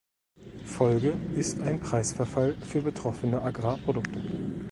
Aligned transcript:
Folge 0.65 1.13
ist 1.37 1.61
ein 1.61 1.79
Preisverfall 1.79 2.55
für 2.55 2.81
betroffene 2.81 3.39
Agrarprodukte. 3.43 4.19